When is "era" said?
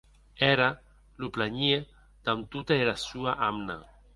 0.47-0.69, 2.85-2.95